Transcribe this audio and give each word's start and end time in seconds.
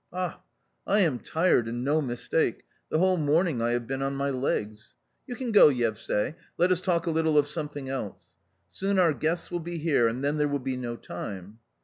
Ah! 0.11 0.41
I 0.87 1.01
am 1.01 1.19
tired 1.19 1.67
and 1.67 1.83
no 1.83 2.01
mistake, 2.01 2.63
the 2.89 2.97
whole 2.97 3.17
morning 3.17 3.61
I 3.61 3.73
have 3.73 3.85
been 3.85 4.01
on 4.01 4.15
my 4.15 4.31
legs. 4.31 4.95
You 5.27 5.35
can 5.35 5.51
go, 5.51 5.67
Yevsay. 5.67 6.33
Let 6.57 6.71
us 6.71 6.81
talk 6.81 7.05
a 7.05 7.11
little 7.11 7.37
of 7.37 7.47
something 7.47 7.87
else. 7.87 8.33
Soon 8.67 8.97
our 8.97 9.13
guests 9.13 9.51
will 9.51 9.59
be 9.59 9.77
here, 9.77 10.07
and 10.07 10.23
then 10.23 10.39
there 10.39 10.47
will 10.47 10.57
be 10.57 10.75
no 10.75 10.95
time." 10.95 11.59